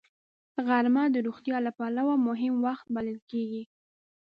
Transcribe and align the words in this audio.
غرمه 0.67 1.03
د 1.11 1.15
روغتیا 1.27 1.57
له 1.65 1.71
پلوه 1.77 2.15
مهم 2.27 2.53
وخت 2.67 2.85
بلل 2.95 3.19
کېږي 3.31 3.63